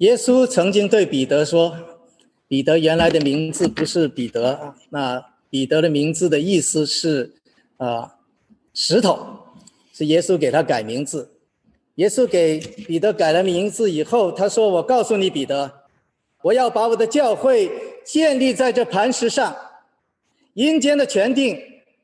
[0.00, 1.76] 耶稣曾经对彼得说
[2.48, 7.34] ：“彼得原来的名字不是彼得，那彼得的名字的意思是
[7.76, 8.16] 啊
[8.72, 9.18] 石头，
[9.92, 11.32] 是耶稣给他改名字。
[11.96, 15.70] 耶稣给彼得改了名字以后，他说：‘我告诉你，彼得，
[16.44, 17.70] 我要把我的教会
[18.02, 19.54] 建立在这磐石上，
[20.54, 21.60] 阴间的权定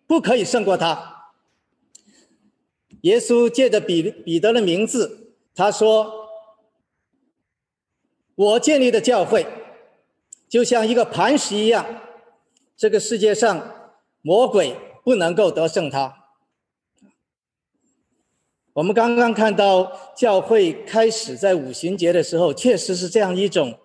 [0.07, 1.31] 不可以胜过他。’
[3.01, 6.25] 耶稣借着彼彼得的名字，他说。”
[8.37, 9.47] 我建立的教会，
[10.47, 11.85] 就像一个磐石一样，
[12.77, 13.91] 这个世界上
[14.21, 16.15] 魔鬼不能够得胜它。
[18.75, 23.79] 我们刚刚看到教会开始在五旬节的时候，确实是这样一种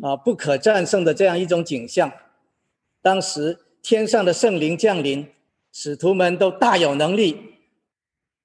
[0.00, 2.10] 啊不可战胜的这样一种景象。
[3.02, 5.28] 当时天上的圣灵降临，
[5.72, 7.36] 使徒们都大有能力，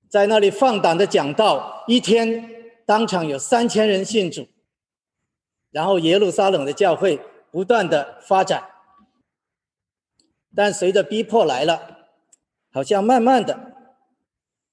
[0.09, 2.50] 在那里放胆的讲道，一天
[2.86, 4.45] 当场有三千人信主。
[5.76, 7.20] 然后耶路撒冷的教会
[7.52, 8.64] 不断的发展，
[10.56, 12.08] 但随着逼迫来了，
[12.72, 13.73] 好像慢慢的，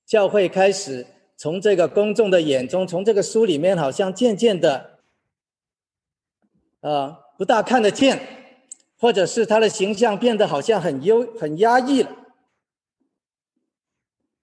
[0.06, 1.04] 教会开始
[1.36, 5.00] 从这个公众的眼中，从这个书里面，好像渐渐的，
[6.82, 8.20] 呃，不大看得见，
[8.96, 12.10] 或者是他的形象变得好像很优很压抑了。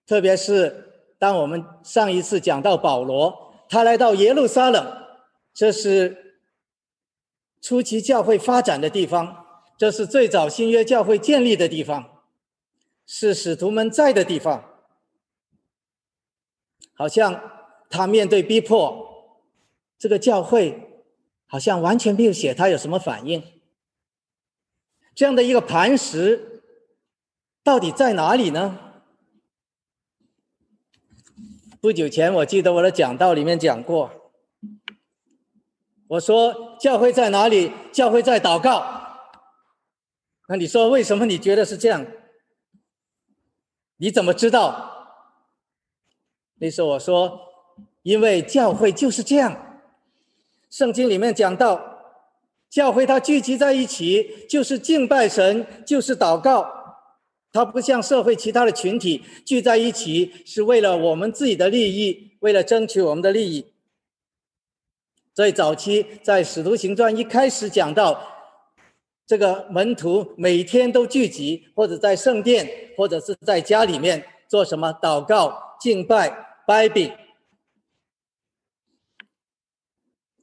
[0.05, 4.85] 特别是当我们上一次讲到保罗，他来到耶路撒冷，
[5.53, 6.25] 这是。
[7.61, 9.45] 初期教会发展的地方，
[9.77, 12.23] 这是最早新约教会建立的地方，
[13.05, 14.65] 是使徒们在的地方。
[16.93, 17.41] 好像
[17.89, 19.37] 他面对逼迫，
[19.97, 21.05] 这个教会
[21.47, 23.43] 好像完全没有写他有什么反应。
[25.15, 26.61] 这样的一个磐石，
[27.63, 28.77] 到底在哪里呢？
[31.81, 34.11] 不久前我记得我的讲道里面讲过。
[36.09, 37.71] 我说教会在哪里？
[37.91, 38.83] 教会在祷告。
[40.47, 42.03] 那你说为什么你觉得是这样？
[43.97, 44.89] 你怎么知道？
[46.55, 47.39] 那时候我说，
[48.01, 49.81] 因为教会就是这样。
[50.71, 51.79] 圣经里面讲到，
[52.71, 56.67] 教会它聚集在一起，就是敬拜神，就是祷告。
[57.51, 63.73] 它不像社会其他的群体聚在一起，是为了我们自己的利益，为了争取我们的利益。
[65.39, 68.21] 所以早期在《使徒行传》一开始讲到，
[69.25, 77.09] 这个门徒每天都聚集，或者在圣殿，或者是在家里面做什么祷告、敬拜、拜饼。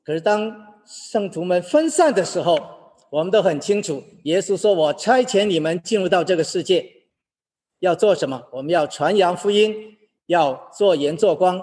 [0.02, 2.58] 可是当圣徒们分散的时候，
[3.10, 6.90] 我们都很清楚，耶稣说：“我差遣你们进入到这个世界，
[7.80, 8.42] 要做什么？
[8.50, 11.62] 我们要传扬福音，要做盐做光。”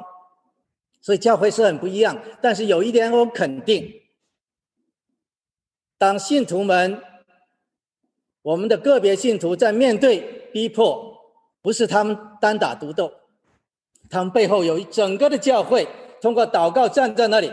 [1.04, 4.02] 所以教会是很不一样，但是有一点我肯定：
[5.98, 7.04] 当信徒们，
[8.42, 10.22] 我们的个别信徒在面对
[10.54, 11.14] 逼迫，
[11.62, 13.14] 不是他们单打独斗，
[14.10, 15.90] 他们背后有一整个的教会，
[16.22, 17.52] 通过祷告站在那里，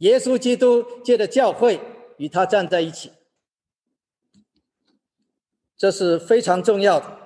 [0.00, 1.80] 耶稣基督借着教会
[2.18, 3.12] 与他站在一起，
[5.78, 7.19] 这是非常重要的。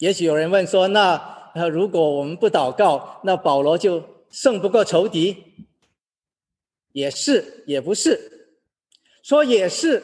[0.00, 5.36] 也许有人问说：“那那如果我们不祷告，那保罗就胜不过仇敌？”
[6.92, 8.48] 也是，也不是。
[9.22, 10.02] 说也是，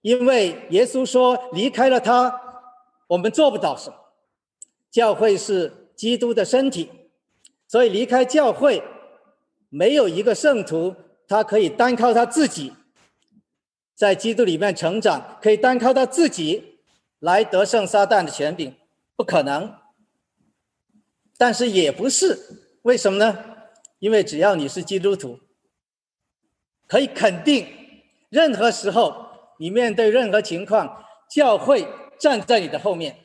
[0.00, 2.40] 因为耶稣说：“离开了他，
[3.08, 3.96] 我们做不到什么。”
[4.92, 6.88] 教会是基督的身体，
[7.66, 8.80] 所以离开教会，
[9.70, 10.94] 没有一个圣徒
[11.26, 12.72] 他可以单靠他自己
[13.96, 16.71] 在基督里面成长，可以单靠他自己。
[17.22, 18.74] 来得胜撒旦的权柄，
[19.14, 19.76] 不可能。
[21.38, 23.44] 但是也不是，为什么呢？
[24.00, 25.38] 因为只要你是基督徒，
[26.88, 27.68] 可以肯定，
[28.28, 31.86] 任何时候你面对任何情况，教会
[32.18, 33.22] 站在你的后面。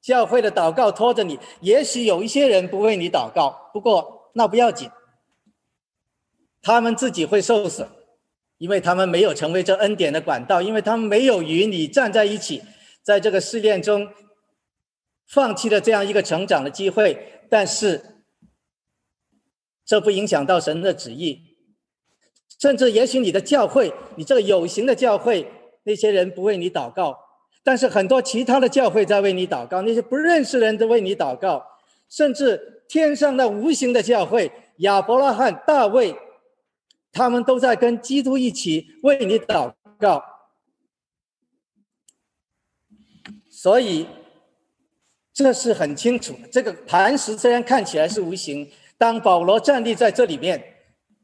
[0.00, 4.88] 教会的祷告拖着你，也许有一些人不为你祷告，不过那不要紧，
[6.62, 7.90] 他们自己会受损。
[8.58, 12.62] 因为他们没有成为这恩典的管道，因为他们没有与你站在一起，
[13.02, 14.08] 在这个试炼中
[15.28, 17.42] 放弃了这样一个成长的机会。
[17.50, 18.24] 但是，
[19.84, 21.42] 这不影响到神的旨意。
[22.58, 25.46] 甚至也许你的教会，你这个有形的教会，
[25.84, 27.14] 那些人不为你祷告，
[27.62, 31.62] 但是很多其他的教会在为你祷告，那些不认识人都为你祷告，
[32.08, 36.16] 甚至天上的无形的教会，亚伯拉罕、大卫。
[37.16, 40.22] 他们都在跟基督一起为你祷告，
[43.50, 44.06] 所以
[45.32, 46.48] 这是很清楚的。
[46.48, 50.74] 这个磐石虽然看起来是无形，当保罗站立在这里面，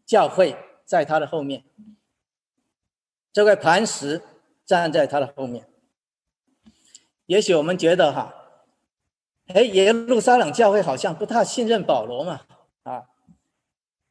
[0.07, 0.57] 教会
[0.87, 1.63] 在他的后面，
[3.31, 4.23] 这块磐石
[4.65, 5.69] 站在他的后面。
[7.27, 8.35] 也许我们觉得哈，
[9.49, 12.47] 哎，耶路撒冷教会好像不太信任保罗嘛，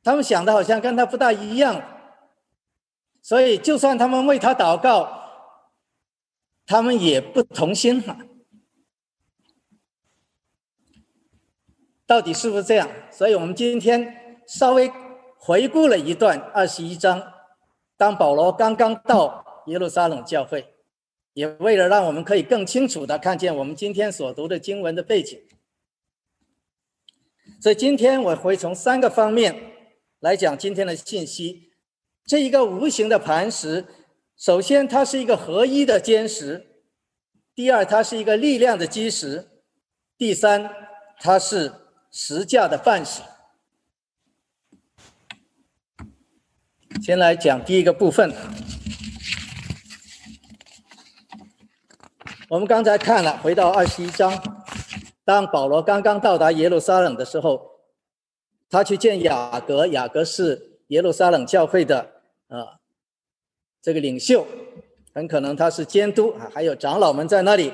[0.04, 1.82] 他们想的好像跟他不大一样，
[3.22, 5.08] 所以就算他们为他祷告，
[6.66, 8.18] 他们也不同心哈。
[12.08, 12.90] 到底是不是这样？
[13.12, 14.92] 所以我们今天稍微
[15.38, 17.22] 回顾了一段二十一章，
[17.96, 20.74] 当保罗刚刚到耶路撒冷教会，
[21.34, 25.40] 也为了让我们可以更清楚的看见我们今天所读的经文的背景，
[27.62, 29.71] 所以今天我会从三个方面
[30.22, 31.74] 来讲今天的信息。
[32.26, 33.86] 这一个无形的磐石，
[34.38, 36.62] 首先它是一个合一的坚石；
[37.54, 39.50] 第二，它是一个力量的基石；
[40.18, 40.72] 第三，
[41.20, 41.74] 它是。
[42.14, 43.22] 实价的范式。
[47.02, 48.36] 先来讲第一个部分。
[52.50, 54.44] 我们刚才看了，回到二十一章，
[55.24, 57.71] 当保罗刚刚到达耶路撒冷的时候，
[58.72, 62.00] 他去见雅各，雅各是耶路撒冷教会的
[62.48, 62.80] 啊
[63.84, 64.48] 这个领袖，
[65.14, 67.72] 很可能他是监督啊，还有长老们在那里，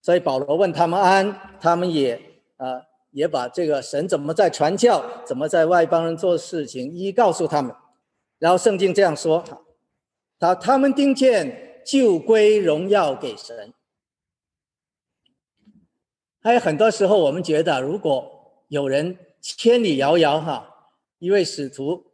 [0.00, 2.20] 所以保罗问他们安，他们也
[2.58, 2.82] 啊。
[3.14, 7.72] 也把这个神怎么在传教，怎么在外邦人做事情，一一告诉他们。
[8.40, 9.44] 然后圣经这样说：
[10.36, 13.72] 他他们听见就归荣耀给神。
[16.42, 20.66] 还有很多时候，我们觉得如果有人千里遥遥哈，
[21.18, 22.06] 一位使徒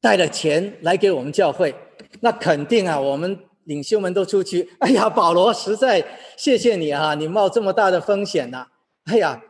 [0.00, 1.74] 带了钱来给我们教会，
[2.20, 4.70] 那肯定啊，我们领袖们都出去。
[4.78, 6.06] 哎呀，保罗实在
[6.36, 8.68] 谢谢你啊，你冒这么大的风险呐。
[9.04, 9.42] 哎呀。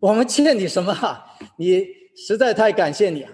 [0.00, 1.34] 我们欠你什么哈？
[1.56, 1.84] 你
[2.16, 3.32] 实在太感谢你啊！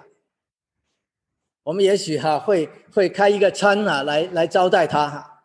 [1.62, 5.42] 我们也许哈会会开一个餐啊，来来招待他哈。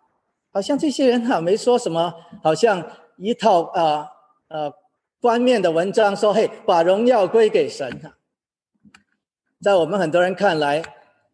[0.53, 2.81] 好像这些人哈没说什么，好像
[3.17, 4.07] 一套啊
[4.47, 4.71] 呃
[5.21, 8.17] 冠冕的文章说嘿，把荣耀归给神哈。
[9.61, 10.81] 在我们很多人看来，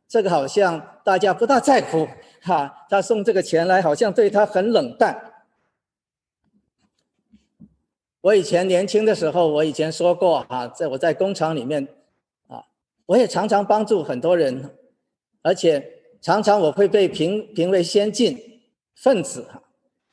[0.07, 2.07] 这个好像大家不大在乎
[2.41, 2.87] 哈。
[2.89, 5.33] 他送这个钱来，好像对他很冷淡。
[8.21, 11.87] 我以前年轻的时候，我以前说过啊，在我在工厂里面，
[12.47, 12.65] 啊，
[13.05, 14.75] 我也常常帮助很多人，
[15.43, 18.63] 而且常常我会被评评为先进
[18.95, 19.61] 分子哈。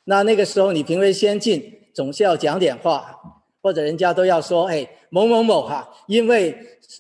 [0.04, 6.54] 那那个时候你评为先进，总是要讲点话，或者人家都要说，哎，某某某哈，因为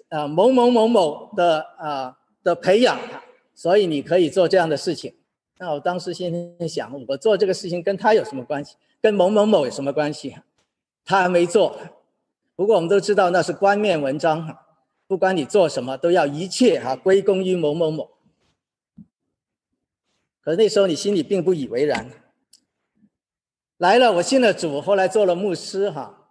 [0.08, 2.98] 啊某某某某的啊的培养，
[3.54, 5.12] 所以你可以做这样的事情。
[5.58, 8.76] 那我当时心里想，我做这个事情跟他有什么关系？
[9.00, 10.36] 跟某某某有什么关系？
[11.04, 11.76] 他还没做，
[12.54, 14.66] 不过我们都知道那是冠冕文章哈。
[15.08, 18.08] 不管你做什么，都要一切哈归功于某某某。
[20.40, 22.08] 可那时候你心里并不以为然。
[23.78, 26.21] 来了，我信了主，后来做了牧师哈。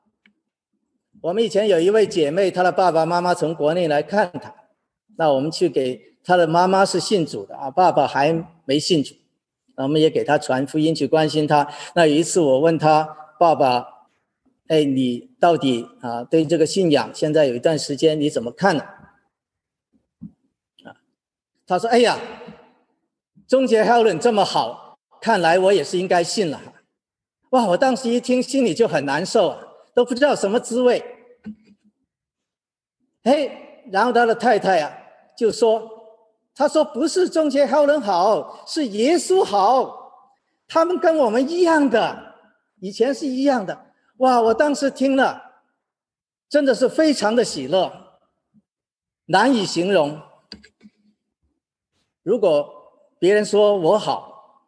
[1.22, 4.54] 我们以前有一位姐妹，她的爸爸妈妈从国内来看她，
[5.18, 9.14] 那我们去给她的妈妈是信主的啊，爸爸还没信主，
[9.76, 11.72] 我们也给她传福音去关心她。
[11.94, 13.88] 那有一次我问她爸爸。
[14.68, 18.84] 哎，你到底啊对这个信仰现在有一段时间你怎么看呢？
[20.86, 20.96] 啊，
[21.68, 22.18] 他说：“哎呀，
[23.46, 26.62] 终结 Helen 这么好，看来我也是应该信了。”
[27.52, 29.60] 哇，我当时一听心里就很难受啊，
[29.94, 31.04] 都不知道什么滋味。
[33.24, 34.92] 哎，然后他的太太啊
[35.38, 35.90] 就说
[36.56, 40.12] ：“他说不是中间好人好，是耶稣好，
[40.68, 42.36] 他们跟我们一样的，
[42.80, 43.88] 以前是一样的。”
[44.18, 44.40] 哇！
[44.40, 45.64] 我当时听了，
[46.48, 47.92] 真的是非常的喜乐，
[49.26, 50.22] 难以形容。
[52.22, 52.72] 如果
[53.18, 54.68] 别人说我好，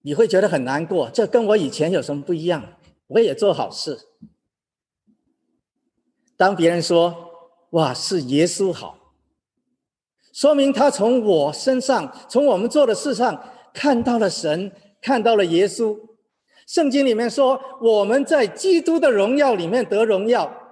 [0.00, 1.10] 你会觉得很难过。
[1.10, 2.64] 这跟我以前有什么不一样？
[3.08, 4.08] 我也做好事。
[6.36, 7.30] 当别人说
[7.70, 8.98] 哇是耶稣好，
[10.32, 15.98] 说明他从我身上，从我们做的事上看到了神，看到了耶稣。
[16.66, 20.62] 圣经里面说，我们在基督的荣耀里面得荣耀。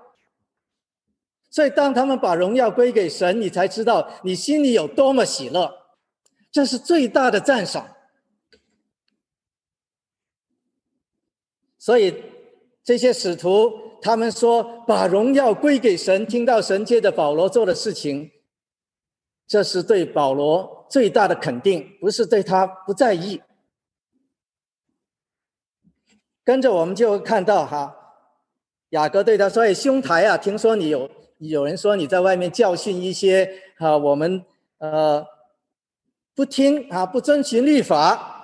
[1.50, 5.70] 所以，当他们把荣耀归给神，你才知道你心里有多么喜乐。
[6.50, 7.94] 这是最大的赞赏。
[11.78, 12.22] 所以，
[12.82, 18.32] 这些使徒他们说把荣耀归给神，听到神借着保罗做的事情，
[19.46, 23.40] 这是对保罗最大的肯定，不是对他不在意。
[26.44, 27.96] 跟着我们就看到哈，
[28.90, 34.44] 雅各对他说：“哎，兄台啊，听说你有有人说你在外面教训一些啊，我们
[34.78, 35.24] 呃
[36.34, 38.41] 不听啊，不遵循律法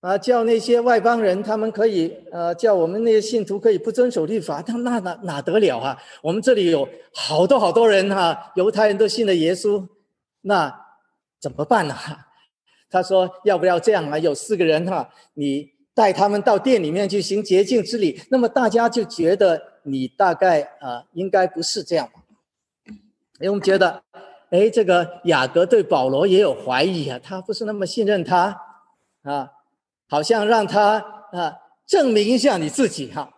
[0.00, 5.96] 啊，叫那些外邦人他们可以呃，叫我们那些信徒可以不遵守律法，那那哪哪得了啊？
[6.22, 9.86] 我们这里有好多好多人哈，犹太人都信了耶稣，
[10.42, 10.72] 那
[11.40, 11.94] 怎么办呢？”
[12.90, 14.18] 他说：“要不要这样啊？
[14.18, 22.20] 有四个人哈，你。”带他们到店里面去行洁净之礼，那么大家就觉得你大概啊，应该不是这样吧？
[23.40, 24.02] 因为我们觉得，
[24.50, 28.60] 哎，这个雅各对保罗也有怀疑啊，他不是那么信任他
[29.24, 29.50] 啊，
[30.08, 33.32] 好像让他啊证明一下你自己哈。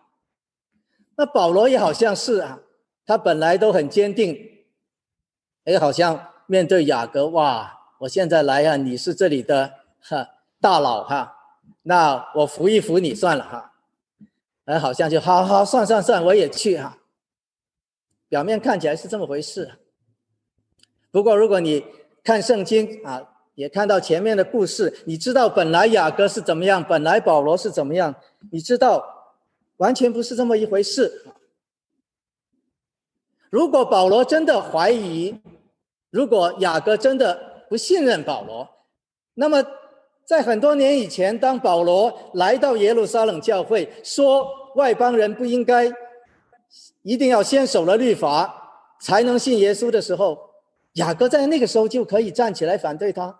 [1.15, 2.59] 那保罗也好像是啊，
[3.05, 4.65] 他本来都很坚定，
[5.65, 10.27] 哎，好像面对雅各，哇，我现在来啊，你是这里的哈
[10.61, 11.35] 大佬哈。
[11.83, 13.73] 那我扶一扶你算了哈，
[14.65, 16.97] 哎，好像就好好算算算，我也去哈。
[18.27, 19.79] 表面看起来是这么回事，
[21.09, 21.83] 不过如果你
[22.23, 23.28] 看圣经啊，
[23.59, 28.15] 也看到前面的故事，你知道本来雅各是怎么样，本来保罗是怎么样，
[28.53, 29.03] 你知道
[29.75, 31.25] 完全不是这么一回事。
[33.49, 35.41] 如果保罗真的怀疑，
[36.09, 38.69] 如果雅各真的不信任保罗，
[39.33, 39.61] 那么。
[40.29, 45.91] 在很多年以前，当保罗来到耶路撒冷教会，说外邦人不应该
[47.01, 50.37] 一定要先守了律法才能信耶稣的时候，
[50.93, 53.39] 雅各在那个时候就可以站起来反对他。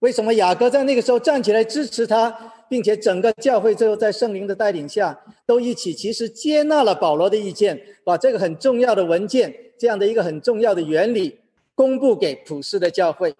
[0.00, 2.30] 为什么雅各在那个时候站起来支持他，
[2.68, 11.40] 并且整个教会最后在圣灵的带领下都一起其实接纳了保罗的意见，把这个很重要的文件这样的一个很重要的原理
[11.74, 13.34] 公布给普世的教会，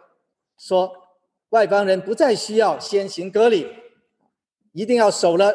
[0.58, 1.00] 说。
[1.50, 3.68] 外邦人不再需要先行割礼，
[4.72, 5.54] 一定要守了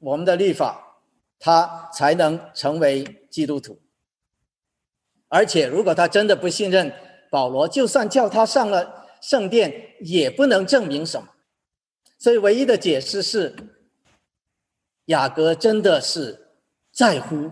[0.00, 0.98] 我们的律法，
[1.38, 3.78] 他才能成为基督徒。
[5.28, 6.92] 而且，如果他真的不信任
[7.30, 11.28] 保罗，就算叫他上了圣殿，也不能证明什么。
[12.18, 13.56] 所以，唯一的解释是，
[15.06, 16.48] 雅各真的是
[16.92, 17.50] 在乎、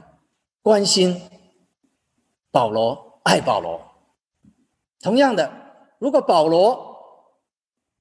[0.63, 1.21] 关心
[2.51, 3.81] 保罗，爱保罗。
[5.01, 5.51] 同样的，
[5.99, 6.87] 如果保罗，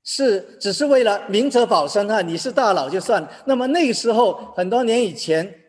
[0.03, 3.27] 是，只是为了明哲保身哈，你是大佬就算。
[3.45, 5.63] 那么那个时候，很多年以前，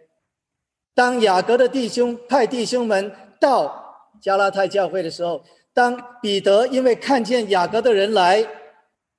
[0.95, 8.47] 当雅各的弟兄派弟兄们到加拉太教会的时候，当彼得因为看见雅各的人来，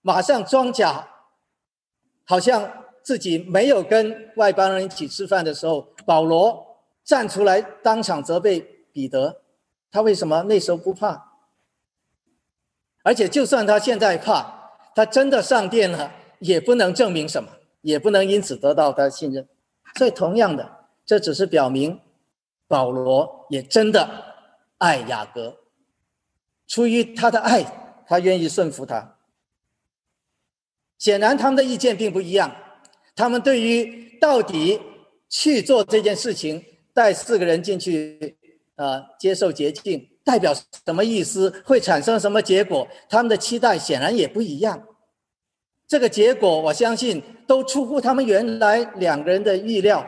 [0.01, 1.07] 马上装假，
[2.25, 8.59] 好像自己没有跟外邦人一起吃饭的时候，保罗站出来当场责备
[8.91, 9.41] 彼得，
[9.91, 11.31] 他为什么那时候不怕？
[13.03, 14.59] 而且就算他现在怕。
[14.93, 19.47] 他真的上殿了，也不能证明什么，也不能因此得到他信任。
[19.95, 20.69] 所以，同样的，
[21.05, 21.97] 这只是表明
[22.67, 24.09] 保罗也真的
[24.79, 25.60] 爱雅各，
[26.71, 27.61] 出于他的爱，
[28.07, 29.17] 他愿意顺服他。
[30.97, 32.55] 显然，他们的意见并不一样。
[33.13, 34.79] 他们对于到底
[35.27, 36.63] 去做这件事情，
[36.93, 38.37] 带四个人进去，
[38.75, 40.07] 啊，接受洁净。
[40.23, 40.53] 代表
[40.85, 41.49] 什么意思？
[41.65, 42.87] 会产生什么结果？
[43.09, 44.81] 他们的期待显然也不一样。
[45.85, 50.07] 这个结果，我相信都出乎他们原来两个人的预料。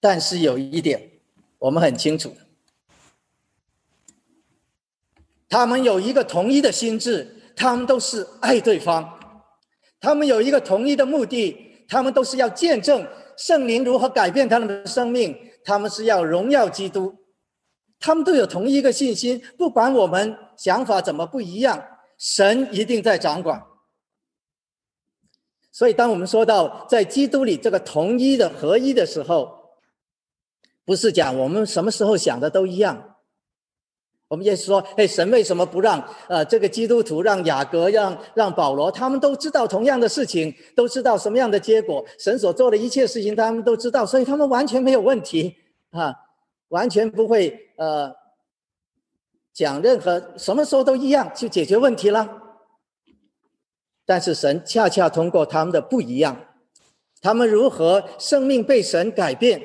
[0.00, 1.20] 但是有一点，
[1.60, 2.34] 我们很清楚，
[5.50, 9.18] 他们有一个统一的心智，他们都是爱对方。
[10.00, 15.36] 他们有一个统一的目的，他们都是要见证圣灵如何改变他们的生命。
[15.62, 17.14] 他们是要荣耀基督。
[17.98, 21.84] 他们都有同一个信心，不管我们想法怎么不一样，
[22.16, 23.62] 神一定在掌管。
[25.72, 29.52] 所以，当我们说到在基督里这个同一的合一的时候，
[30.86, 33.09] 不是讲我们什么时候想的都一样。
[34.30, 45.56] 我们也是说，哎，神为什么不让呃这个基督徒让雅各让让保罗，他们都知道同样的事情，都知道什么样的结果，神所做的一切事情他们都知道，所以他们完全没有问题
[45.90, 46.14] 啊。
[46.68, 48.14] 完全不会呃
[49.52, 52.30] 讲任何什么时候都一样去解决问题了，
[54.06, 56.46] 但是神恰恰通过他们的不一样，
[57.20, 59.60] 他们如何生命被神改变，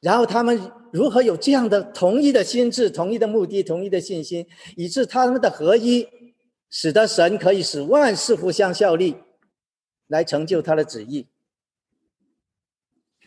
[0.00, 4.46] 然后他们如何有这样的同一的心智、同一的目的、同一的信心，
[4.76, 6.08] 以致他们的合一，
[6.70, 9.16] 使得神可以使万事互相效力，
[10.06, 11.26] 来成就他的旨意。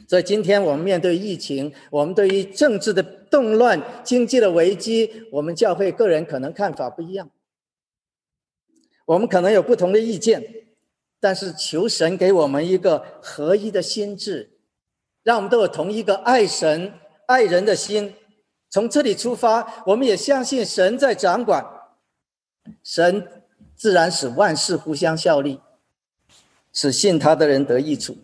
[0.08, 7.30] 所以今天我们面对疫情，我们对于政治的动乱、经济的危机，我们教会个人可能看法不一样，
[9.06, 10.42] 我们可能有不同的意见，
[11.20, 14.58] 但是求神给我们一个合一的心智，
[15.24, 16.94] 让我们都有同一个爱神
[17.28, 18.16] 爱人的心。
[18.70, 21.66] 从这里出发，我们也相信神在掌管，
[22.84, 23.46] 神
[23.78, 25.62] 自然使万事互相效力，
[26.74, 28.18] 使信他的人得益处。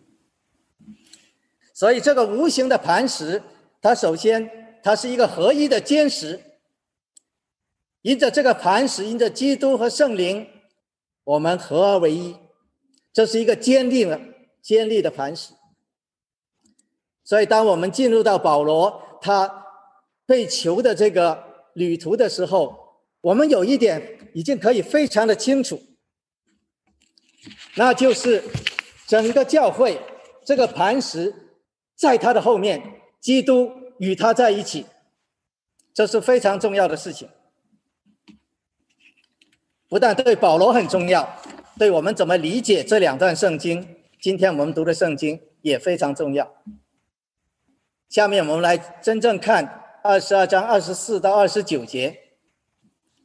[1.74, 3.42] 所以，这个无形的磐石，
[3.82, 6.42] 它首先它是一个合一的坚实。
[8.02, 10.46] 因着这个磐石，因着基督和圣灵，
[11.24, 12.36] 我们合而为一，
[13.14, 14.20] 这是一个坚定的、
[14.62, 15.54] 坚立的磐石。
[17.24, 19.66] 所以，当我们进入到保罗他
[20.26, 22.78] 被囚的这个旅途的时候，
[23.22, 25.82] 我们有一点已经可以非常的清楚，
[27.76, 28.44] 那就是
[29.08, 30.02] 整个教会
[30.44, 31.34] 这个磐石
[31.96, 32.82] 在他的后面，
[33.22, 34.86] 基督与他在一起，
[35.94, 37.30] 这是非常重要的事情。
[39.88, 41.40] 不但对保罗很重要，
[41.78, 46.52] 对我们怎么理解这两段圣经，今天我们读的圣经也非常重要。
[48.14, 52.16] 下面我们来真正看二十二章二十四到二十九节。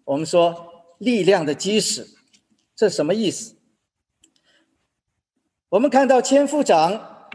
[0.02, 2.06] 我们说力量的基石，
[2.74, 3.54] 这什么意思？
[5.68, 7.28] 我们看到千夫长，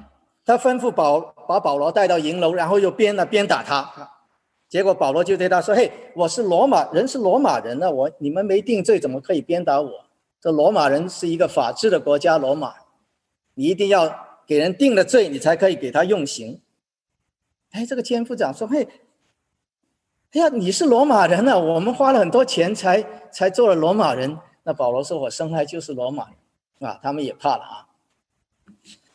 [0.43, 4.09] 他吩咐保把保罗带到营楼，然后又鞭了鞭打他。
[4.67, 7.91] 结果保罗就对他说：“嘿，我是罗马人，是罗马人呢。
[7.91, 9.91] 我你们没定罪，怎么可以鞭打我？
[10.41, 12.73] 这罗马人是一个法治的国家，罗马，
[13.53, 16.59] 你一定要给人定了罪，你才可以给他用刑。”
[17.73, 18.87] 哎，这个千夫长说：“嘿，
[20.31, 26.29] 哎呀，你是罗马人呢，我们花了很多钱才才做了罗马人。”那保罗说：“我生来就是罗马
[26.79, 27.87] 人啊。”他们也怕了啊。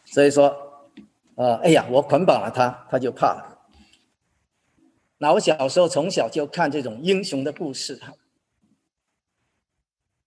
[0.05, 0.91] 所以说，
[1.37, 3.59] 呃，哎呀，我捆绑了他，他就怕了。
[5.19, 8.01] 那我小时候从小就看这种英雄的故事，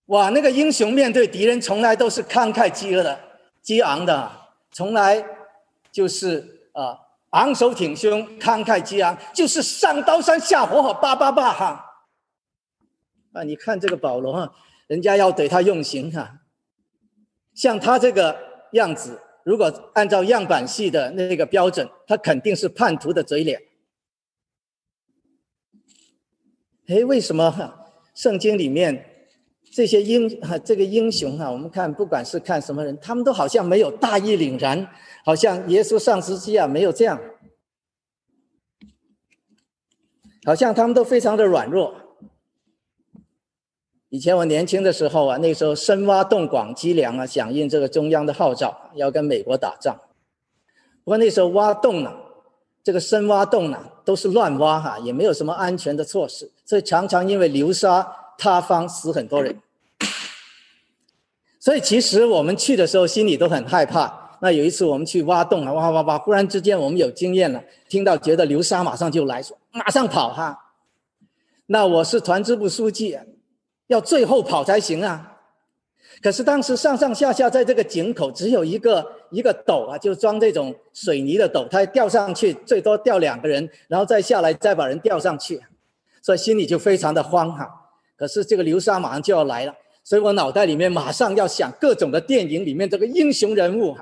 [0.05, 3.19] 哇，那个英雄面对敌人从来都是慷慨激昂的，
[3.61, 4.31] 激昂的，
[4.71, 5.25] 从来
[5.91, 6.99] 就是啊
[7.31, 11.85] 昂首挺胸，慷慨激昂，就是上刀山下火海，叭叭叭哈。
[13.33, 14.53] 啊，你看这个保罗哈，
[14.87, 16.41] 人家要对他用刑哈，
[17.53, 18.37] 像他这个
[18.73, 23.61] 样子，如果按照样板戏的那个标准，他肯定是叛徒的嘴脸。
[26.87, 29.10] 哎，为什么圣经里面
[29.71, 34.87] 这些英啊 这个英雄哈，我们看不管是看什么人，他们都好像没有大义凛然，
[35.23, 37.19] 好像耶稣上十字架没有这样，
[40.45, 41.95] 好像他们都非常的软弱。
[44.09, 49.95] 以前我年轻的时候啊，那时候深挖洞广积粮啊，响应这个中央的号召，要跟美国打仗。
[51.03, 52.13] 不过那时候挖洞呢。
[52.83, 58.01] 这个深挖洞呢，都是乱挖哈，也没有什么安全的措施，所以常常因为流沙
[58.41, 59.55] 塌方死很多人。
[61.59, 64.39] 所以其实我们去的时候心里都很害怕。
[64.41, 70.57] 那有一次我们去挖洞啊，挖挖挖，忽然之间我们有经验了，听到觉得流沙马上就来，说马上跑哈。
[71.67, 73.15] 那我是团支部书记，
[73.85, 75.37] 要最后跑才行啊。
[76.23, 85.61] 可是当时上上下下在这个井口只有一个一个斗啊，就装这种水泥的斗，它吊上去最多吊两个人，然后再下来再把人吊上去，
[86.23, 87.80] 所以心里就非常的慌哈。
[88.21, 93.97] 可是这个流沙马上就要来了，所以我脑袋里面马上要想各种的电影里面这个英雄人物。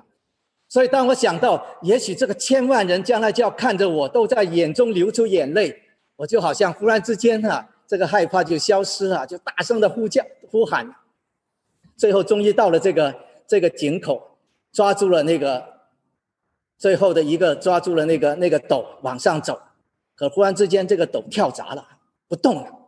[0.68, 5.74] 所以当我想到也许这个千万人将来就要看着我，都在眼中流出眼泪，
[6.18, 10.94] 我就好像忽然之间哈，这个害怕就消失了，就大声的呼叫呼喊。
[11.96, 13.16] 最后终于到了这个
[13.48, 14.22] 这个井口，
[14.74, 15.64] 抓住了那个
[16.78, 19.58] 最后的一个，抓住了那个那个斗往上走，
[20.14, 21.88] 可忽然之间这个斗跳闸了，
[22.28, 22.79] 不动了。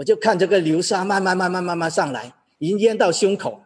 [0.00, 3.60] 我就看这个流沙慢慢慢慢慢慢上来，已经淹到胸口。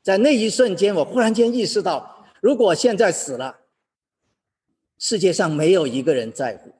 [0.00, 3.58] 在那一瞬间，我忽然间意识到，如果现在死了，
[4.96, 6.72] 世界上没有一个人在乎。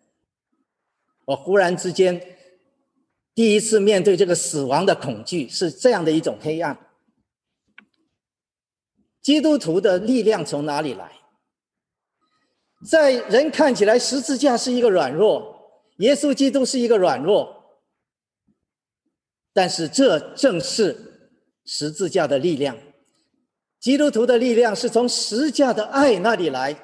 [1.25, 2.25] 我忽然之间
[3.35, 6.79] 第一次面对这个死亡的恐惧，是这样的一种黑暗。
[9.21, 11.11] 基督徒的力量从哪里来？
[12.89, 17.54] 在人看起来，十字架是一个软弱，耶稣基督是一个软弱，
[19.55, 21.31] 但是这正是
[21.65, 22.77] 十字架的力量。
[23.81, 26.77] 基督徒的力量是从十字架的爱那里来。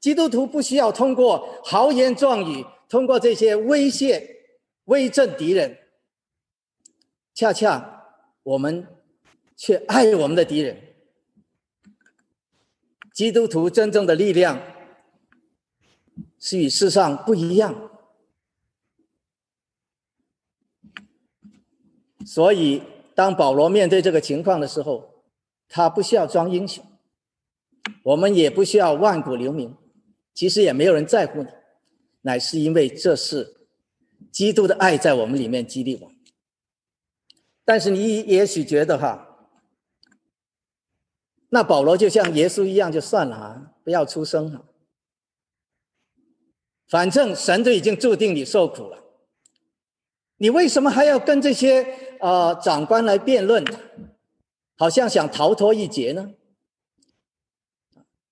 [0.00, 4.36] 基督徒不需要通过豪言壮语，通过这些威胁
[4.84, 5.78] 威震敌人，
[7.34, 8.04] 恰恰
[8.42, 8.86] 我们
[9.56, 10.76] 却爱我们的敌人。
[13.12, 14.60] 基督徒真正的力量
[16.38, 17.91] 是与世上不一样，
[22.26, 22.82] 所以
[23.14, 25.24] 当保罗面对这个情况的时候，
[25.68, 26.84] 他不需要装英雄，
[28.02, 29.76] 我们也不需要万古留名，
[30.34, 31.48] 其实也没有人在乎你，
[32.22, 33.68] 乃是因为这是
[34.30, 36.12] 基督的爱在我们里面激励我。
[37.64, 39.48] 但是你也许觉得哈，
[41.50, 44.66] 那保罗就像耶稣一样就算了啊，不要出声了。
[46.88, 49.01] 反正神都已经注定你受苦了，
[50.42, 51.86] 你为什么还要跟这些
[52.18, 53.64] 呃长官来辩论？
[54.76, 56.32] 好像想逃脱一劫呢？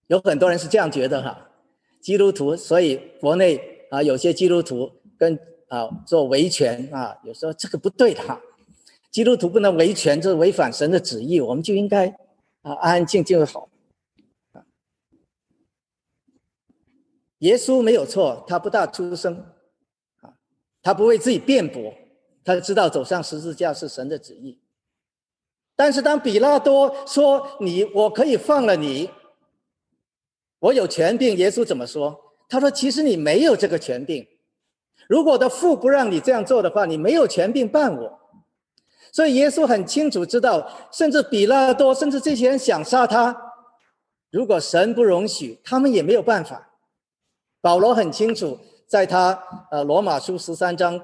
[0.09, 1.53] 有很多人是这样觉得哈，
[2.01, 8.41] 基督徒，所以国内啊有些基督徒跟啊做维权啊，有时候这个不对的哈。
[9.13, 12.09] 基督徒不能维权，这是违反神的旨意，我们就应该
[12.63, 13.71] 啊安安静静的好。
[17.39, 19.47] 耶稣没有错，他不大出声，
[20.23, 20.35] 啊，
[20.83, 21.95] 他不为自己辩驳，
[22.45, 24.59] 他知道走上十字架是神的旨意。
[25.77, 29.11] 但是当比拉多说你我可以放了你，
[30.59, 32.21] 我有权柄，耶稣怎么说？
[32.49, 34.27] 他说其实你没有这个权柄，
[35.09, 38.21] 如果我的父不让你这样做的话，你没有权柄办我。
[39.13, 43.55] 所以耶稣很清楚知道，甚至比拉多，甚至这些人想杀他，
[44.31, 46.71] 如果神不容许，他们也没有办法。
[47.61, 51.01] 保罗很清楚，在他呃罗马书十三章，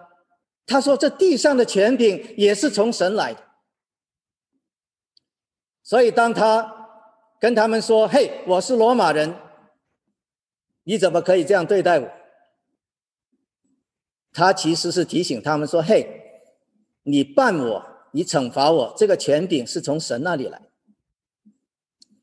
[0.66, 3.42] 他说这地上的权柄也是从神来的。
[5.82, 6.88] 所以当他
[7.40, 9.34] 跟他们说：“嘿，我是罗马人，
[10.82, 12.10] 你怎么可以这样对待我？”
[14.32, 16.06] 他其实是提醒他们说：“嘿，
[17.04, 20.70] 你办我。”你惩罚我，这个权柄是从神那里来。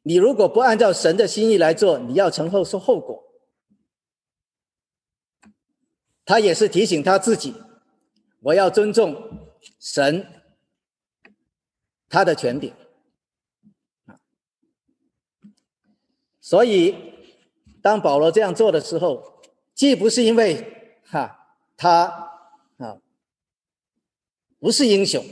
[0.02, 3.24] 你如果不按照神的心意来做，你要承受受后果。
[6.26, 7.54] 他也是提醒他自己，
[8.44, 10.44] 我要尊重神
[12.08, 12.74] 他的权柄。
[16.40, 16.96] 所以，
[17.82, 19.42] 当保罗这样做的时候，
[19.74, 22.04] 既不是因为哈他
[22.78, 23.02] 啊
[24.60, 25.24] 不是英雄。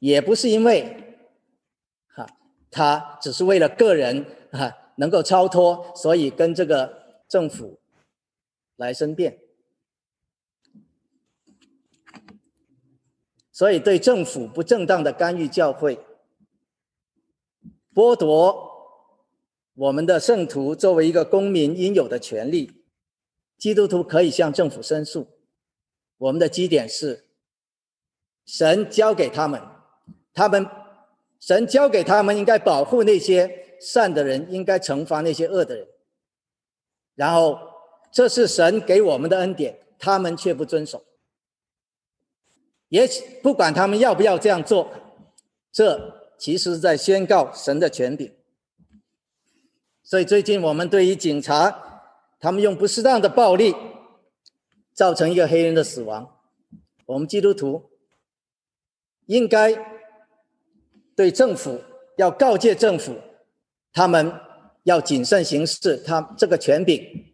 [0.00, 1.16] 也不是因为，
[2.08, 2.26] 哈，
[2.70, 7.80] 他只是为了个人啊能够超脱，所以跟这个政府
[8.76, 9.38] 来申辩，
[13.54, 16.00] 所以对政府不正当的干预教会，
[17.94, 18.72] 剥夺
[19.74, 22.82] 我们的圣徒作为一个公民应有的权利，
[23.56, 25.28] 基督徒可以向政府申诉。
[26.18, 27.26] 我们的基点是，
[28.44, 29.62] 神交给他们。
[30.32, 30.68] 他们，
[31.38, 35.86] 神交给他们应该保护那些善的人，应该惩罚那些恶的人。
[37.14, 37.56] 然后，
[38.10, 41.04] 这是神给我们的恩典，他们却不遵守。
[42.94, 43.08] 也
[43.42, 44.92] 不管他们要不要这样做，
[45.72, 48.32] 这其实是在宣告神的权柄。
[50.04, 53.74] 所以最近我们对于警察，他们用不适当的暴力，
[54.92, 56.38] 造成一个黑人的死亡，
[57.06, 57.90] 我们基督徒
[59.26, 59.94] 应该。
[61.16, 61.80] 对政府
[62.16, 63.14] 要告诫政府，
[63.92, 64.32] 他们
[64.82, 65.96] 要谨慎行事。
[65.98, 67.32] 他这个权柄，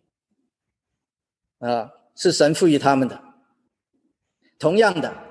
[1.61, 3.19] 啊，是神赋予他们的。
[4.59, 5.30] 同样的，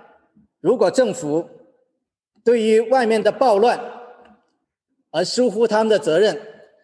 [0.60, 1.50] 如果政府
[2.44, 3.80] 对于外面的暴乱
[5.12, 6.40] 而疏忽他们的责任，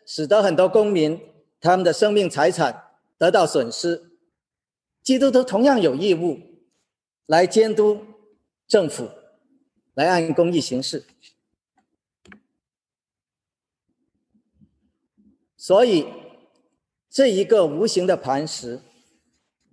[0.06, 1.20] 使得很多公民
[1.60, 4.12] 他们的生命财产得到损失，
[5.04, 6.40] 基督徒同样有义务
[7.26, 8.06] 来监督
[8.68, 9.10] 政府，
[9.94, 11.04] 来按公义行事。
[15.58, 16.06] 所以，
[17.10, 18.80] 这一个无形的磐石，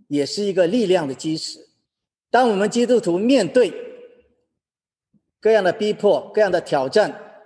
[0.09, 1.69] 也是一个力量的基石。
[2.31, 3.92] 当我们基督徒面对
[5.43, 7.43] 各样的逼迫、各样的挑战，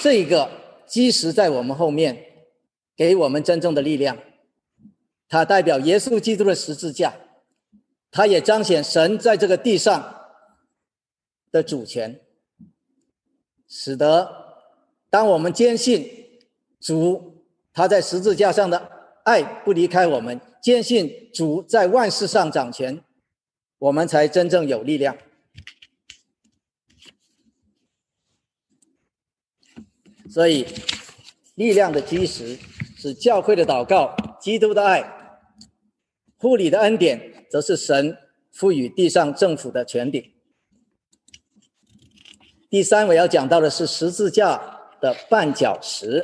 [0.00, 0.48] 这个
[0.86, 2.44] 基石在我们后面，
[2.96, 4.16] 给我们真正的力量。
[5.28, 7.14] 它代表耶稣基督的十字架，
[8.12, 10.28] 它也彰显神在这个地上
[11.50, 12.20] 的主权，
[13.68, 14.38] 使得。
[15.10, 16.08] 当我们坚信
[16.80, 18.92] 主他在十字架上的
[19.24, 23.02] 爱不离开我们，坚信主在万事上掌权，
[23.80, 25.18] 我们才真正有力量。
[30.30, 30.64] 所以，
[31.56, 32.56] 力量的基石
[32.96, 35.34] 是教会的祷告、基督的爱、
[36.36, 38.16] 护理的恩典，则是神
[38.52, 40.32] 赋予地上政府的权柄。
[42.68, 44.78] 第三，我要讲到的是十字架。
[45.00, 46.22] 的绊脚石，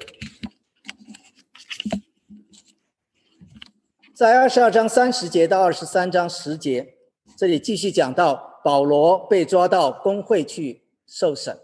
[4.14, 6.95] 在二十二章三十节到二十三章十节，
[7.36, 11.58] 这里继续讲到保罗被抓到工会去受审，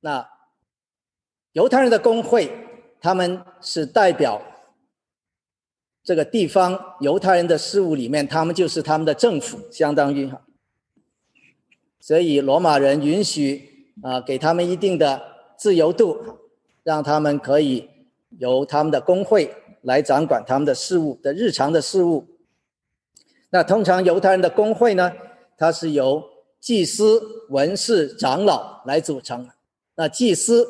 [0.00, 0.26] 那
[1.52, 2.48] 犹太人的工会，
[3.00, 4.40] 他们是代表
[6.04, 10.42] 这个地方犹太人的事务里面，他们就是他们的政府，相当于哈。
[11.98, 15.20] 所以罗马人允许啊，给他们一定的
[15.58, 16.38] 自由度，
[16.84, 17.90] 让他们可以
[18.38, 22.28] 由他们的工会来掌管他们的事务的日常的事务。
[23.50, 25.12] 那通常犹太人的工会呢，
[25.58, 26.24] 它是由
[26.60, 29.48] 祭司、文士、长老来组成。
[29.96, 30.66] 那祭司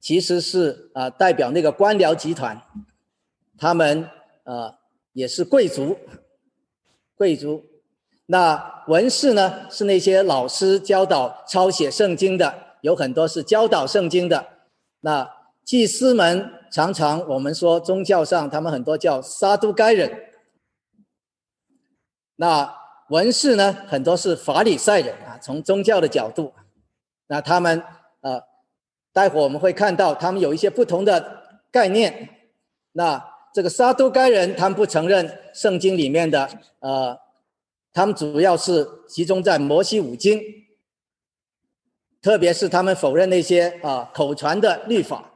[0.00, 2.60] 其实是啊代表那个官僚集团，
[3.56, 4.08] 他们
[4.44, 4.74] 啊
[5.12, 5.96] 也是贵族，
[7.14, 7.64] 贵族。
[8.26, 14.44] 那文士呢，是那些老师教导抄写圣经的，有很多是教导圣经的。
[15.02, 15.30] 那
[15.64, 20.31] 祭司们常常我们说宗教上，他们很多叫撒都该人。
[22.36, 22.74] 那
[23.08, 25.38] 文士呢，很多是法利赛人啊。
[25.40, 26.52] 从宗教的角度，
[27.26, 27.82] 那他们
[28.20, 28.42] 呃，
[29.12, 32.28] 待会我们会看到他们有一些不同的概念。
[32.92, 36.48] 那这个撒都该人，他们不承认圣经里面的
[36.80, 37.20] 呃。
[37.94, 40.40] 他们主要是集中在摩西五经，
[42.22, 45.30] 特别是他们否认那些啊口传的律法。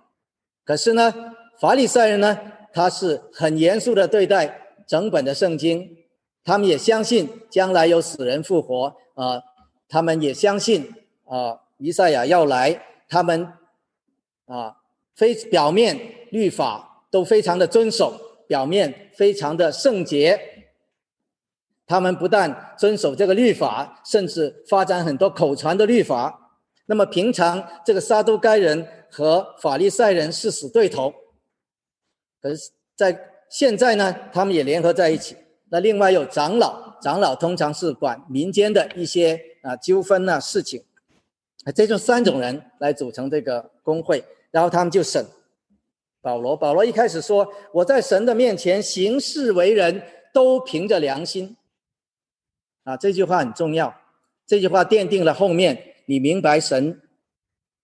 [0.65, 1.13] 可是呢，
[1.61, 2.41] 法利赛人呢，
[2.73, 5.99] 他是很严肃的对待整本的圣经，
[6.47, 9.43] 他们也相信将来有死人复活啊，
[9.89, 13.53] 他们也相信啊弥赛亚要来，他们
[14.47, 14.77] 啊
[15.17, 15.99] 非表面
[16.31, 18.15] 律法都非常的遵守，
[18.47, 20.41] 表面非常的圣洁。
[21.85, 26.61] 他们不但遵守这个律法，甚至发展很多口传的律法。
[26.87, 31.13] 那么平常这个撒都该人和法利赛人是死对头，
[32.41, 35.37] 可是在现在呢，他们也联合在一起。
[35.69, 40.85] 那另外有长老，长老通常是管民间的一些啊纠纷啊事情，
[41.75, 45.27] 这就三种人来组成这个工会，然后他们就审
[46.21, 46.57] 保罗。
[46.57, 50.03] 保罗一开始说：“我在神的面前行事为人，
[50.33, 51.57] 都凭着良心。”
[52.85, 53.93] 啊，这句话很重要。
[54.47, 57.03] 这句话奠定了后面你明白神，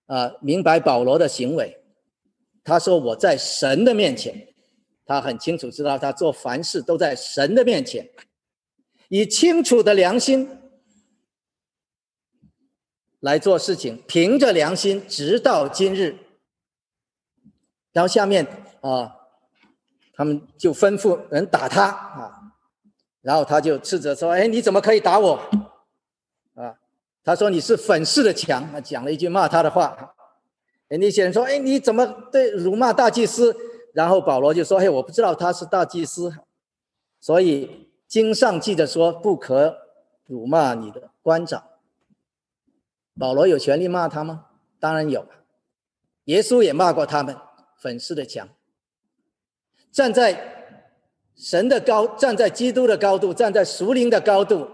[0.06, 1.78] 啊，明白保罗的行为。
[2.62, 4.51] 他说我在神的面前，
[5.04, 8.08] 他很清楚知道他做凡事都在神的面前，
[9.08, 10.48] 以清楚的良心
[13.20, 16.16] 来做事情，凭着良心直到今日。
[17.92, 18.46] 然后下面
[18.80, 19.14] 啊，
[20.14, 22.38] 他们就吩咐人打他啊。
[23.20, 25.34] 然后他就斥责说：“哎，你怎么可以打我？
[26.54, 26.74] 啊？”
[27.22, 30.14] 他说：“你是粉饰的墙。”他讲了一句骂他的话。
[30.88, 33.54] 哎，那些人说：“哎，你怎么对辱骂大祭司？”
[33.92, 36.34] 然后保罗就说：“嘿，我不知道他是大祭司，
[37.20, 39.78] 所以经上记着说不可
[40.26, 41.64] 辱骂你的官长。”
[43.18, 44.46] 保罗有权利骂他吗？
[44.80, 45.26] 当然有。
[46.24, 47.36] 耶稣也骂过他们，
[47.76, 48.48] 粉饰的墙。
[49.90, 50.50] 站在。
[51.34, 54.68] 神的高站在基督的高度，站在属灵的高度，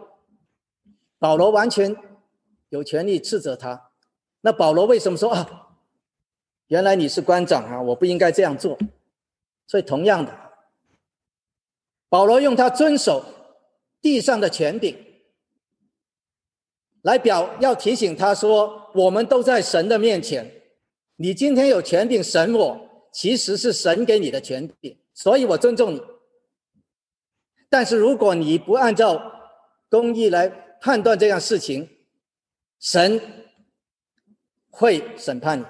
[1.18, 1.96] 保罗完全
[2.68, 3.90] 有权利斥责他。
[4.40, 5.68] 那保罗为什么说啊？
[6.66, 8.76] 原来你是官长啊，我不应该这样做。
[9.68, 10.36] 所以同样的，
[12.08, 13.24] 保罗用他遵守
[14.00, 14.96] 地上的权柄
[17.02, 20.62] 来表，要提醒他说：我们都在神的面前。
[21.16, 26.02] 你今天有权柄审我，其实是神给你的权柄，所以我尊重你。
[27.68, 29.20] 但是如果你不按照
[29.90, 30.48] 公义来
[30.80, 31.88] 判断这样事情，
[32.80, 33.20] 神
[34.70, 35.66] 会审判你，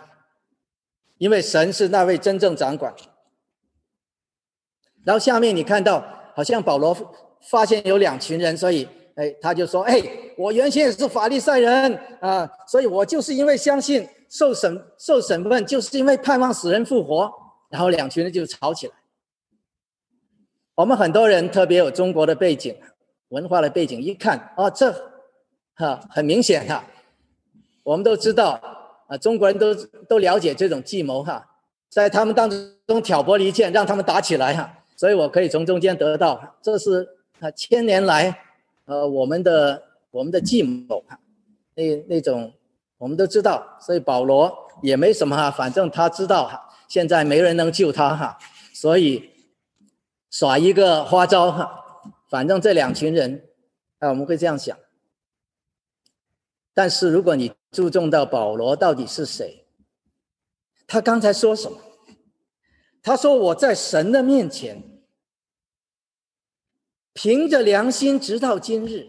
[1.17, 2.95] 因为神是那位真正掌管。
[5.09, 6.95] 然后下面你看到，好像保罗
[7.41, 10.03] 发现有两群人，所以哎，他就说：“哎，
[10.37, 17.33] 我原先也是法利赛人啊，所以我就是因为相信受审受审问，就是因为盼望死人复活。”
[17.71, 18.93] 然后两群人就吵起来。
[20.75, 22.77] 我们很多人特别有中国的背景、
[23.29, 24.93] 文化的背景，一看啊，这
[25.75, 26.85] 哈很明显哈，
[27.83, 28.61] 我们都知道
[29.09, 29.75] 啊，中国人都
[30.07, 31.47] 都了解这种计谋哈，
[31.89, 32.51] 在他们当
[32.87, 37.09] 中挑拨离间，让他们打起来哈，所以我可以从中间得到，这是
[37.41, 38.39] 啊千年来
[38.85, 41.19] 呃我们的我们的计谋哈，
[41.75, 42.53] 那那种
[42.99, 48.39] 我们都知道，所以保罗也没什么哈，反正他知道哈，现在没人能救他哈，
[48.75, 49.31] 所以。
[50.31, 51.83] 耍一个花招哈，
[52.29, 53.49] 反正这两群人，
[53.99, 54.77] 啊，我们会这样想。
[56.75, 59.65] 但是如果你注重到保罗到底是谁，
[60.87, 61.79] 他刚才说什么？
[63.09, 64.83] 他说我在神的面前，
[67.15, 69.07] 凭着良心直到今日。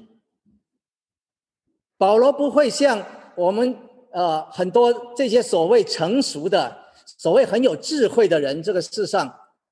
[1.98, 3.78] 保罗不会像我们
[4.14, 6.78] 呃很多这些所谓成熟的、
[7.18, 9.28] 所谓很有智慧的人，这个世上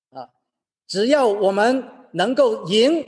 [0.09, 0.27] 啊，
[0.85, 3.07] 只要我们能够赢，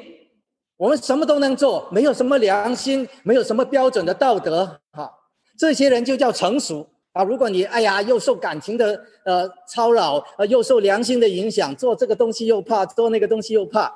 [0.77, 5.13] 我们什么都能做，没有什么良心，没有什么标准的道德，哈，
[5.57, 7.23] 这些人就叫成熟啊。
[7.23, 13.93] 如果你哎呀又受感情的呃操扰，呃又受良心的影响，做这个东西又怕，做那个东西又怕，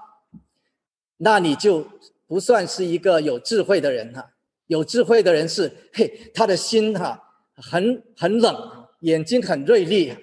[1.17, 1.85] 那你就
[2.27, 4.31] 不算是一个有智慧的人哈。
[4.67, 7.21] 有智慧的人是，嘿，他的心哈
[7.55, 8.55] 很很冷，
[9.01, 10.13] 眼睛很锐利，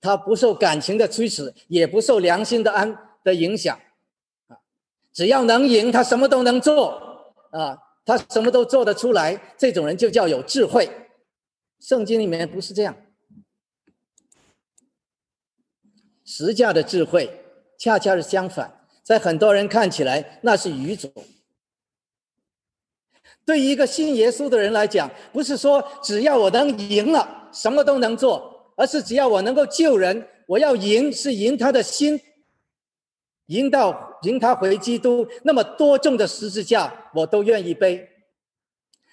[0.00, 3.76] 他不受感情的驱使，也不受良心的安的影响，
[4.46, 4.56] 啊，
[5.12, 10.88] 只要能赢，他什么都能做，啊，他什么都做得出来，这种人就叫有智慧。
[11.80, 12.96] 圣经里面不是这样，
[16.24, 17.44] 实价的智慧
[17.78, 21.10] 恰恰是相反，在很多人看起来那是愚拙。
[23.44, 32.20] 对于一个信耶稣的人来讲，不是说只要我能赢了，什么都能做，而是只要我能够救人，我要赢是赢他的心，
[33.46, 38.06] 赢到赢他回基督，那么多重的十字架我都愿意背。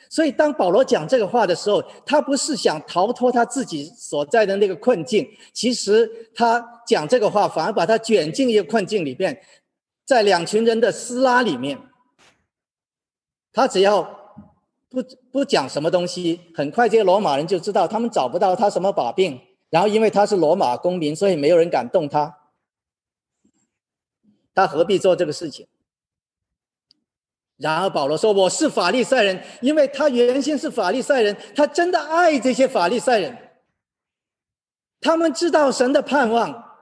[0.10, 9.40] 所以当保罗讲这个话的时候，他不是想逃脱他自己所在的那个困境，其实他讲这个话反而把他卷进一个困境里边，
[10.06, 11.80] 在两群人的撕拉里面，
[13.52, 14.24] 他只要。
[14.88, 19.38] 不不讲什么东西，很快这些罗马人就知道，他们找不到他什么把柄。
[19.70, 22.38] 然后因为他是罗马公民，所以没有人敢动他。
[24.54, 25.68] 他何必做这个事情？
[27.58, 33.38] 然而保罗说：“我是法利赛人，因为他原先是法利赛人，他真的爱这些法利赛人。
[35.00, 36.80] 他们知道神的盼望，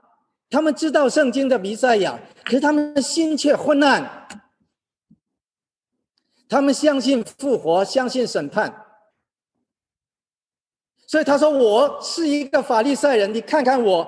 [0.50, 4.26] 他们知道圣经的弥赛亚，可是他们的心却昏暗。”
[6.48, 8.84] 他们相信复活，相信审判，
[11.06, 14.06] 所以他说：“我是一个法利赛人，你看看我，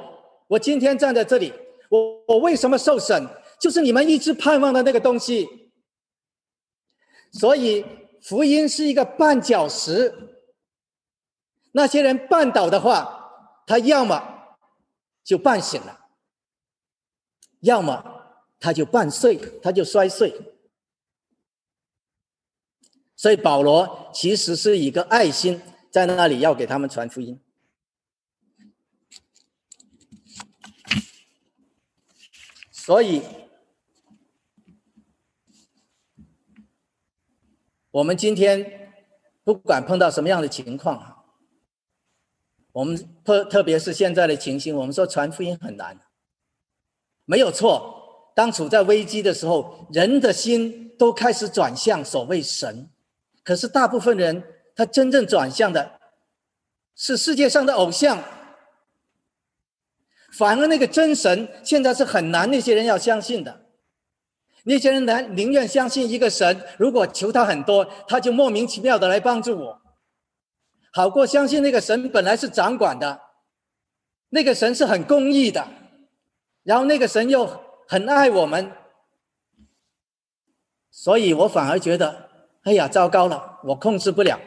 [0.49, 1.53] 我今天站在这里，
[1.89, 3.27] 我我为什么受审？
[3.59, 5.66] 就是你们一直盼望的那个东西。
[7.39, 7.85] 所以
[8.23, 10.41] 福音是一个绊脚石，
[11.73, 13.31] 那些人绊倒的话，
[13.67, 14.57] 他要么
[15.23, 16.07] 就绊醒了，
[17.61, 18.03] 要么
[18.59, 20.55] 他就绊碎，他就摔碎。”
[23.15, 27.41] 所以保罗其实是一个爱心在那里要给他们传福音。
[32.71, 33.23] 所以，
[37.97, 38.93] 我们今天
[39.43, 41.25] 不管碰到什么样的情况，
[42.73, 45.99] 我们特特别是现在的情形，我们说传福音很难，
[47.25, 48.31] 没有错。
[48.35, 52.91] 当处在危机的时候，人的心都开始转向所谓神。
[53.43, 55.99] 可是大部分人，他真正转向的，
[56.95, 58.23] 是世界上的偶像。
[60.35, 63.66] 反而那个真神，现在是很难那些人要相信的。
[64.69, 69.81] 那些人难宁愿相信一个神，如果求他很多，他就莫名其妙的来帮助我，
[70.93, 73.21] 好过相信那个神本来是掌管的，
[74.31, 75.69] 那个神是很公义的，
[76.65, 77.49] 然后那个神又
[77.87, 78.73] 很爱我们，
[80.91, 82.27] 所以我反而觉得。
[82.67, 84.41] 哎呀，糟糕了，我控制不了。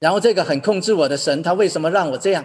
[0.00, 2.44] 然后这个很控制我的神，他为什么让我这样？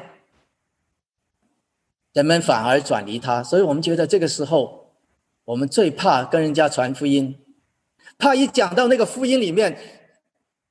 [2.15, 4.95] 人们反而转离他，所以我们觉得这个时候，
[5.43, 7.37] 我们最怕跟人家传福音，
[8.17, 9.77] 怕一讲到那个福音里面，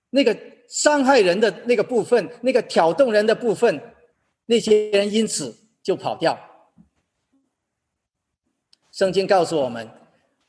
[0.09, 0.35] 那个
[0.71, 3.79] 伤害人的那个部分，那个挑动人的部分，
[4.47, 6.39] 那些人因此就跑掉。
[8.91, 9.89] 圣经告诉我们。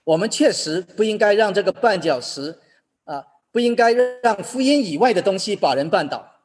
[0.05, 2.60] 我们确实不应该让这个绊脚石，
[3.05, 6.43] 啊，不应该让福音以外的东西把人绊倒。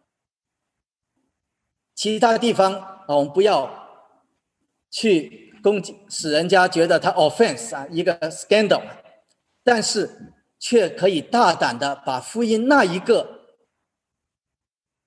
[1.95, 3.80] 其他地方啊，我们不要
[4.91, 8.83] 去攻击，使人家觉得他 offense 啊，一个 scandal，
[9.63, 13.47] 但是却可以大胆的把福音那一个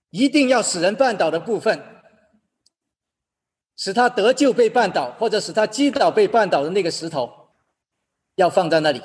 [0.10, 1.84] 一定要使人绊倒的部分，
[3.76, 7.42] 使他得救被绊倒，或者使他击倒被绊倒的那个石头。
[8.36, 9.00] 要放在那里，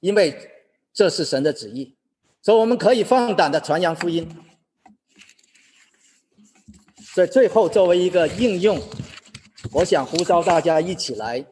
[0.00, 0.50] 因为
[0.90, 1.98] 这是神的旨意，
[2.40, 4.26] 所以我们可以放胆的传扬福音。
[6.98, 8.80] 所以最后作为一个应用，
[9.72, 11.44] 我想呼召大家一起来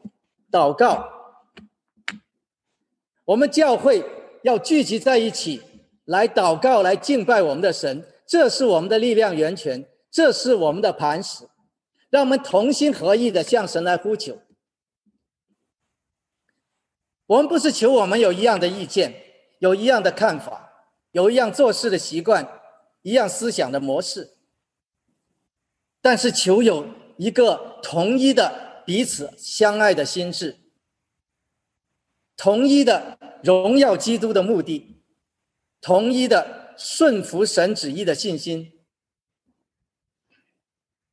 [0.51, 1.07] 祷告。
[3.25, 4.03] 我们教会
[4.43, 5.61] 要聚集在一起
[6.05, 11.49] 来祷告，来敬拜我们的神，这是我们的力量源泉，这是我们的磐石，
[12.09, 14.39] 让我们同心合意的向神来呼求。
[17.25, 19.13] 我们不是求我们有一样的意见，
[19.59, 20.71] 有一样的看法，
[21.11, 22.61] 有一样做事的习惯，
[23.01, 24.37] 一样思想的模式，
[26.01, 26.87] 但是求有
[27.17, 30.57] 一个统一的彼此相爱的心智，
[32.35, 35.01] 统一的荣耀基督的目的，
[35.81, 38.71] 统一的顺服神旨意的信心，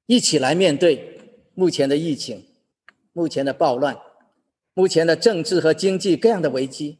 [0.06, 2.46] 一起来面对目前的疫情，
[3.12, 3.98] 目前的暴乱。
[4.76, 6.98] 目前的政治和经济各样的危机，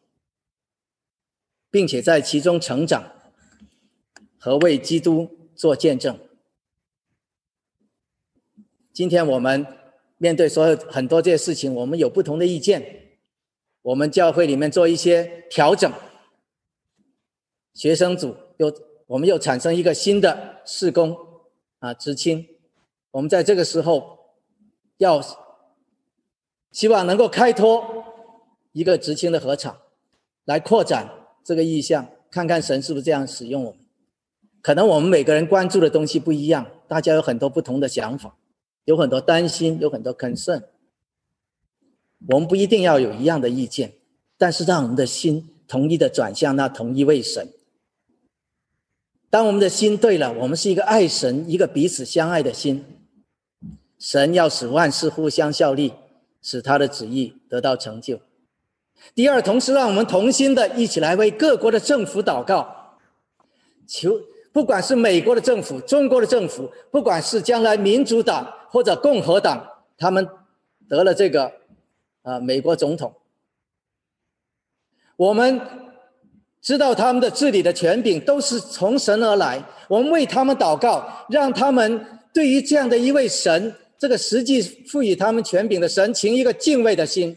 [1.73, 3.11] 并且在其中成长
[4.39, 6.17] 和为基督做见证。
[8.95, 9.67] 今天我们
[10.17, 13.11] 面对所有很多这些事情，我们有不同的意见。
[13.83, 15.93] 我们教会里面做一些调整，
[17.75, 18.73] 学生组又
[19.07, 21.15] 我们又产生一个新的事工
[21.81, 22.47] 啊，知青。
[23.11, 24.19] 我们在这个时候
[24.97, 25.21] 要。
[26.71, 28.05] 希望能够开拓
[28.73, 29.79] 一个执青的合场，
[30.45, 31.09] 来扩展
[31.45, 33.79] 这个意向，看看神是不是这样使用我们。
[34.61, 38.37] 可能我们每个人关注的东西不一样，大家有很多不同的想法，
[38.85, 40.63] 有很多担心，有很多 concern。
[42.29, 43.93] 我们不一定要有一样的意见，
[44.39, 47.49] 但是让我们的心统一的转向那同一位神。
[49.31, 52.85] 当我们的心对了，我们是一个爱神、一个彼此相爱的心。
[53.99, 55.93] 神要使万事互相效力。
[56.47, 58.21] 使他的旨意得到成就。
[59.15, 62.99] 第二，同时让我们同心的一起来为各国的政府祷告，
[63.87, 64.21] 求
[64.55, 70.29] 不管是美国的政府、中国的政府，不管是将来民主党或者共和党，他们
[70.89, 71.53] 得了这个
[72.23, 73.13] 啊美国总统，
[75.17, 75.61] 我们
[76.63, 83.75] 知道他们的治理的权柄都是从神而来，我们为他们祷告，让他们对于这样的一位神。
[83.99, 87.37] 这个实际赋予他们权柄的神，情一个敬畏的心，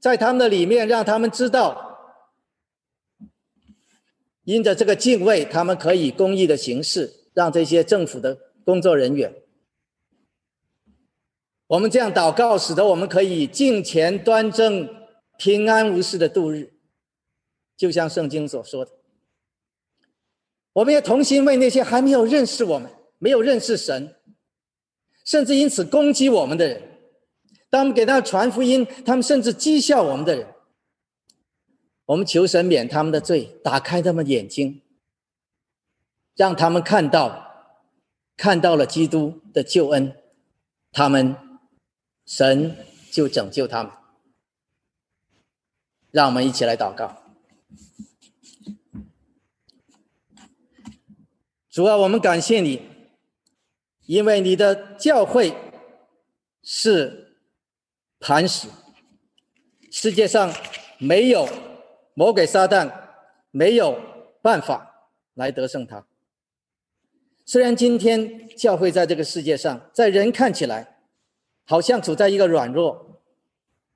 [0.00, 1.93] 在他们的里面，让他们知道，
[4.44, 9.34] 因着这个敬畏，他们可以公益的形式，让这些政府的工作人员，
[11.66, 14.88] 我们这样祷告，使得我们可以敬虔端正、
[15.38, 16.72] 平安无事的度日，
[17.76, 18.92] 就像圣经所说的。
[20.74, 24.14] 我们也同心为那些还没有认识我们、没有认识神。
[25.24, 26.82] 甚至因此攻击我们的人，
[27.70, 30.53] 当我们给他传福音，他们甚至讥笑我们的人。
[32.06, 34.82] 我们求神免他们的罪，打开他们眼睛，
[36.34, 37.76] 让他们看到，
[38.36, 40.14] 看到了基督的救恩，
[40.92, 41.36] 他们
[42.26, 42.76] 神
[43.10, 43.92] 就拯救他们。
[46.10, 47.22] 让我们一起来祷告。
[51.70, 52.88] 主啊，我们感谢你。
[54.06, 55.56] 因为你的教会
[56.62, 57.38] 是
[58.20, 58.68] 磐石，
[59.90, 60.54] 世界上
[60.98, 61.48] 没有
[62.14, 62.90] 魔鬼撒旦
[63.50, 64.00] 没有
[64.40, 66.06] 办法来得胜他。
[67.44, 71.02] 虽然今天教会在这个世界上，在人看起来
[71.64, 73.22] 好像处在一个软弱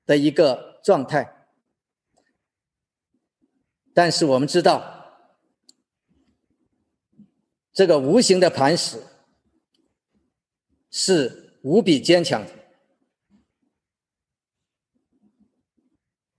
[0.05, 1.47] 的一个状态，
[3.93, 5.25] 但是我们知道，
[7.73, 9.01] 这个无形的磐石。
[10.91, 12.51] 是无比坚强的。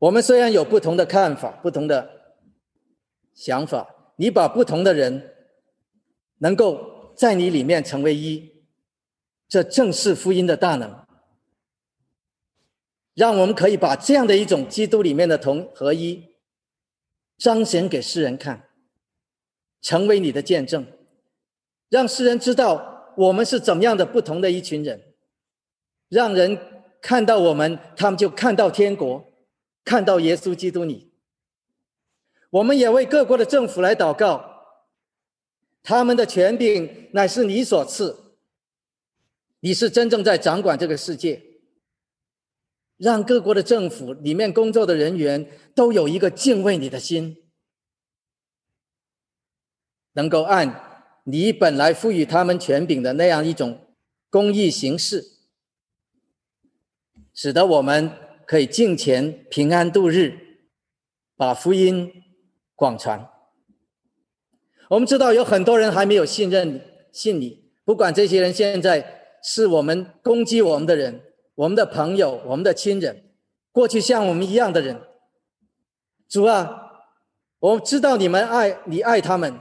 [0.01, 2.11] 我们虽然有不同的看法、不同的
[3.35, 5.35] 想法，你把不同的人
[6.39, 8.51] 能够在你里面成为一，
[9.47, 11.07] 这正是福音的大能，
[13.15, 16.25] 让我们可以把这样的一种基督里面的同合一
[17.37, 18.69] 彰显给世人看，
[19.83, 20.87] 成为你的见证，
[21.89, 22.89] 让世人知道。
[23.17, 25.03] 我们是怎么样的不同的一群人，
[26.09, 26.57] 让人
[27.03, 29.23] 看到我们，他们就看到天国，
[29.85, 31.11] 看到耶稣基督你。
[32.51, 34.45] 我们也为各国的政府来祷告，
[35.83, 38.37] 他们的权柄乃是你所赐，
[39.61, 41.43] 你是真正在掌管这个世界，
[42.97, 47.37] 让各国的政府里面工作的人员都有一个敬畏你的心，
[50.13, 50.89] 能够按。
[51.25, 53.95] 你本来赋予他们权柄的那样一种
[54.31, 55.37] 公益形式，
[57.33, 58.11] 使得我们
[58.51, 60.37] 可以敬虔平安度日，
[61.37, 62.13] 把福音
[62.75, 63.31] 广传。
[64.89, 71.21] 我们知道有很多人还没有信任信你，不管这些人现在是我们攻击我们的人、
[71.55, 73.23] 我们的朋友、我们的亲人，
[73.71, 75.01] 过去像我们一样的人。
[76.29, 77.05] 主啊，
[77.61, 79.61] 我知道你们爱你爱他们。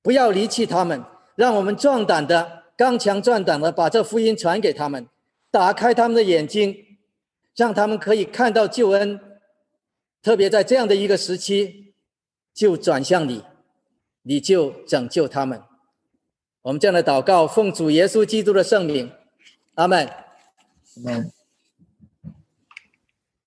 [0.00, 1.02] 不要离弃他们，
[1.34, 5.08] 让我们壮胆的、刚强壮胆的把这福音传给他们，
[5.50, 6.85] 打开他们的眼睛，
[7.56, 9.18] 让他们可以看到救恩，
[10.22, 11.94] 特别在这样的一个时期，
[12.52, 13.42] 就转向你，
[14.22, 15.62] 你就拯救他们。
[16.62, 19.10] 我们这样的祷告，奉主耶稣基督的圣名，
[19.74, 20.08] 阿门。